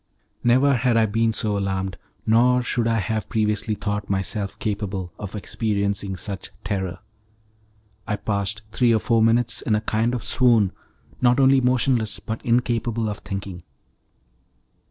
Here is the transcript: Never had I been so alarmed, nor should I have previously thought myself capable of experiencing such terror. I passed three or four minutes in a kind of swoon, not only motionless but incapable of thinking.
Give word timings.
Never 0.43 0.77
had 0.77 0.97
I 0.97 1.05
been 1.05 1.31
so 1.31 1.55
alarmed, 1.55 1.95
nor 2.25 2.63
should 2.63 2.87
I 2.87 2.97
have 2.97 3.29
previously 3.29 3.75
thought 3.75 4.09
myself 4.09 4.57
capable 4.57 5.13
of 5.19 5.35
experiencing 5.35 6.15
such 6.17 6.49
terror. 6.63 7.01
I 8.07 8.15
passed 8.15 8.63
three 8.71 8.95
or 8.95 8.99
four 8.99 9.21
minutes 9.21 9.61
in 9.61 9.75
a 9.75 9.81
kind 9.81 10.15
of 10.15 10.23
swoon, 10.23 10.71
not 11.21 11.39
only 11.39 11.61
motionless 11.61 12.19
but 12.19 12.43
incapable 12.43 13.07
of 13.09 13.19
thinking. 13.19 13.61